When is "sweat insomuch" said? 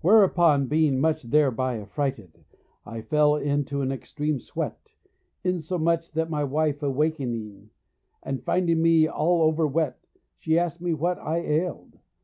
4.40-6.10